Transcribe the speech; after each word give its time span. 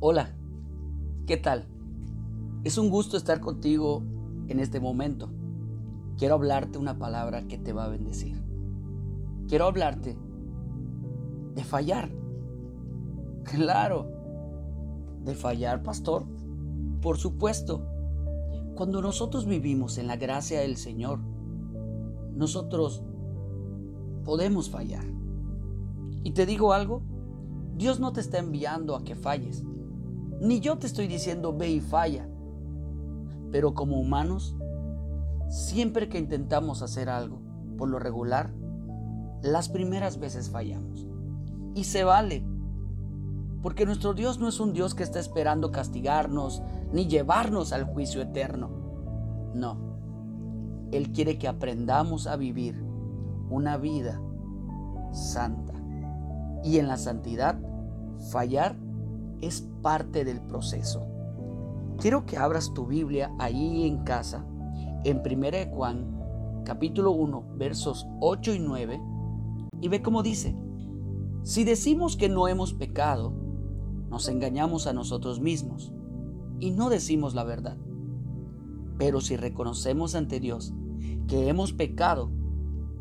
Hola, 0.00 0.34
¿qué 1.26 1.36
tal? 1.36 1.66
Es 2.64 2.78
un 2.78 2.90
gusto 2.90 3.16
estar 3.16 3.40
contigo 3.40 4.02
en 4.48 4.58
este 4.58 4.80
momento. 4.80 5.30
Quiero 6.18 6.34
hablarte 6.34 6.78
una 6.78 6.98
palabra 6.98 7.46
que 7.46 7.58
te 7.58 7.72
va 7.72 7.84
a 7.84 7.88
bendecir. 7.88 8.42
Quiero 9.48 9.66
hablarte 9.66 10.18
de 11.54 11.64
fallar. 11.64 12.10
Claro, 13.44 14.10
de 15.22 15.34
fallar, 15.34 15.82
pastor. 15.82 16.24
Por 17.00 17.16
supuesto. 17.16 17.86
Cuando 18.74 19.00
nosotros 19.00 19.46
vivimos 19.46 19.96
en 19.98 20.08
la 20.08 20.16
gracia 20.16 20.60
del 20.60 20.76
Señor, 20.76 21.20
nosotros 22.34 23.04
podemos 24.24 24.68
fallar. 24.68 25.04
Y 26.24 26.32
te 26.32 26.46
digo 26.46 26.72
algo, 26.72 27.00
Dios 27.76 28.00
no 28.00 28.12
te 28.12 28.20
está 28.20 28.38
enviando 28.38 28.96
a 28.96 29.04
que 29.04 29.14
falles. 29.14 29.64
Ni 30.40 30.60
yo 30.60 30.78
te 30.78 30.86
estoy 30.86 31.06
diciendo 31.06 31.56
ve 31.56 31.70
y 31.70 31.80
falla. 31.80 32.28
Pero 33.50 33.74
como 33.74 34.00
humanos, 34.00 34.56
siempre 35.48 36.08
que 36.08 36.18
intentamos 36.18 36.82
hacer 36.82 37.08
algo, 37.08 37.40
por 37.78 37.88
lo 37.88 37.98
regular, 37.98 38.52
las 39.42 39.68
primeras 39.68 40.18
veces 40.18 40.50
fallamos. 40.50 41.06
Y 41.74 41.84
se 41.84 42.04
vale. 42.04 42.44
Porque 43.62 43.86
nuestro 43.86 44.14
Dios 44.14 44.38
no 44.38 44.48
es 44.48 44.60
un 44.60 44.72
Dios 44.72 44.94
que 44.94 45.02
está 45.02 45.18
esperando 45.20 45.70
castigarnos 45.70 46.62
ni 46.92 47.06
llevarnos 47.06 47.72
al 47.72 47.84
juicio 47.84 48.20
eterno. 48.20 48.70
No. 49.54 49.78
Él 50.92 51.12
quiere 51.12 51.38
que 51.38 51.48
aprendamos 51.48 52.26
a 52.26 52.36
vivir 52.36 52.84
una 53.50 53.76
vida 53.76 54.20
santa. 55.12 55.74
Y 56.62 56.78
en 56.78 56.88
la 56.88 56.96
santidad, 56.96 57.58
fallar 58.30 58.76
es 59.46 59.68
parte 59.82 60.24
del 60.24 60.40
proceso. 60.40 61.06
Quiero 61.98 62.26
que 62.26 62.36
abras 62.36 62.74
tu 62.74 62.86
Biblia 62.86 63.32
ahí 63.38 63.86
en 63.86 64.04
casa, 64.04 64.46
en 65.04 65.18
1 65.18 65.74
Juan, 65.74 66.62
capítulo 66.64 67.12
1, 67.12 67.44
versos 67.56 68.06
8 68.20 68.54
y 68.54 68.58
9, 68.58 69.00
y 69.80 69.88
ve 69.88 70.02
cómo 70.02 70.22
dice, 70.22 70.56
si 71.42 71.64
decimos 71.64 72.16
que 72.16 72.28
no 72.28 72.48
hemos 72.48 72.72
pecado, 72.72 73.32
nos 74.08 74.28
engañamos 74.28 74.86
a 74.86 74.92
nosotros 74.92 75.40
mismos 75.40 75.92
y 76.58 76.70
no 76.70 76.88
decimos 76.88 77.34
la 77.34 77.44
verdad. 77.44 77.76
Pero 78.98 79.20
si 79.20 79.36
reconocemos 79.36 80.14
ante 80.14 80.40
Dios 80.40 80.72
que 81.26 81.48
hemos 81.48 81.72
pecado, 81.72 82.30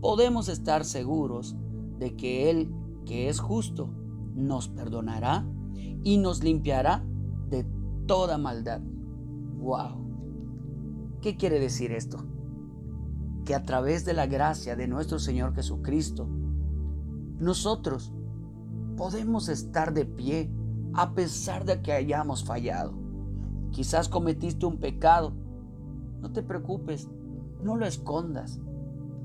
podemos 0.00 0.48
estar 0.48 0.84
seguros 0.84 1.56
de 1.98 2.14
que 2.16 2.50
Él, 2.50 2.70
que 3.06 3.28
es 3.28 3.40
justo, 3.40 3.90
nos 4.34 4.68
perdonará 4.68 5.46
y 6.02 6.18
nos 6.18 6.42
limpiará 6.42 7.04
de 7.48 7.66
toda 8.06 8.38
maldad. 8.38 8.80
¡Wow! 9.58 10.06
¿Qué 11.20 11.36
quiere 11.36 11.58
decir 11.58 11.92
esto? 11.92 12.18
Que 13.44 13.54
a 13.54 13.64
través 13.64 14.04
de 14.04 14.12
la 14.12 14.26
gracia 14.26 14.76
de 14.76 14.86
nuestro 14.86 15.18
Señor 15.18 15.54
Jesucristo, 15.54 16.28
nosotros 17.38 18.12
podemos 18.96 19.48
estar 19.48 19.92
de 19.92 20.04
pie 20.04 20.50
a 20.94 21.14
pesar 21.14 21.64
de 21.64 21.82
que 21.82 21.92
hayamos 21.92 22.44
fallado. 22.44 22.94
Quizás 23.70 24.08
cometiste 24.08 24.66
un 24.66 24.78
pecado. 24.78 25.32
No 26.20 26.32
te 26.32 26.42
preocupes, 26.42 27.08
no 27.62 27.76
lo 27.76 27.86
escondas. 27.86 28.60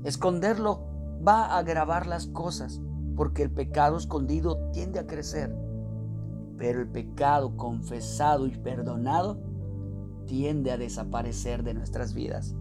Esconderlo 0.04 0.82
va 1.26 1.46
a 1.46 1.58
agravar 1.58 2.06
las 2.06 2.26
cosas 2.26 2.80
porque 3.16 3.42
el 3.42 3.50
pecado 3.50 3.96
escondido 3.96 4.70
tiende 4.72 4.98
a 4.98 5.06
crecer 5.06 5.54
pero 6.62 6.80
el 6.80 6.86
pecado 6.86 7.56
confesado 7.56 8.46
y 8.46 8.52
perdonado 8.52 9.36
tiende 10.26 10.70
a 10.70 10.76
desaparecer 10.76 11.64
de 11.64 11.74
nuestras 11.74 12.14
vidas. 12.14 12.54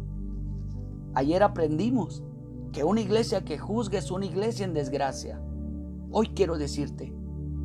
Ayer 1.14 1.44
aprendimos 1.44 2.24
que 2.72 2.84
una 2.84 3.02
iglesia 3.02 3.46
que 3.46 3.60
juzga 3.60 4.00
es 4.00 4.10
una 4.10 4.26
iglesia 4.26 4.66
en 4.66 4.74
desgracia. 4.74 5.40
Hoy 6.10 6.30
quiero 6.30 6.58
decirte 6.58 7.14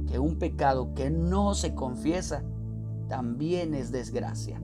que 0.06 0.18
un 0.18 0.38
pecado 0.38 0.92
que 0.92 1.08
no 1.08 1.54
se 1.54 1.74
confiesa 1.74 2.42
también 3.08 3.72
es 3.72 3.90
desgracia. 3.90 4.60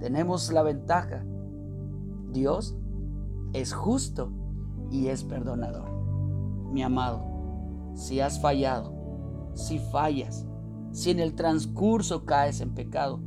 Tenemos 0.00 0.50
la 0.50 0.64
ventaja. 0.64 1.24
Dios 2.32 2.74
es 3.52 3.72
justo 3.72 4.32
y 4.90 5.06
es 5.06 5.22
perdonador. 5.22 5.88
Mi 6.72 6.82
amado, 6.82 7.92
si 7.94 8.18
has 8.18 8.40
fallado, 8.40 8.92
si 9.54 9.78
fallas, 9.78 10.48
si 10.92 11.10
en 11.10 11.20
el 11.20 11.34
transcurso 11.34 12.24
caes 12.24 12.60
en 12.60 12.74
pecado, 12.74 13.20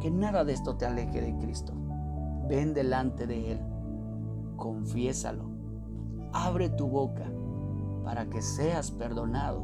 que 0.00 0.10
nada 0.10 0.44
de 0.44 0.52
esto 0.52 0.76
te 0.76 0.86
aleje 0.86 1.20
de 1.20 1.36
Cristo. 1.38 1.72
Ven 2.48 2.74
delante 2.74 3.26
de 3.26 3.52
Él, 3.52 3.60
confiésalo, 4.56 5.44
abre 6.32 6.68
tu 6.68 6.86
boca 6.88 7.30
para 8.04 8.28
que 8.28 8.42
seas 8.42 8.90
perdonado 8.90 9.62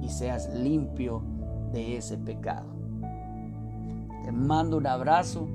y 0.00 0.08
seas 0.08 0.52
limpio 0.54 1.22
de 1.72 1.96
ese 1.96 2.18
pecado. 2.18 2.66
Te 4.24 4.32
mando 4.32 4.76
un 4.76 4.86
abrazo 4.86 5.48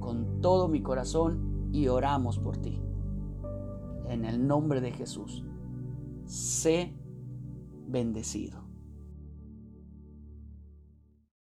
con 0.00 0.40
todo 0.40 0.68
mi 0.68 0.82
corazón 0.82 1.68
y 1.72 1.88
oramos 1.88 2.38
por 2.38 2.56
ti. 2.56 2.80
En 4.08 4.24
el 4.24 4.46
nombre 4.46 4.80
de 4.80 4.92
Jesús, 4.92 5.44
sé 6.24 6.94
bendecido. 7.86 8.65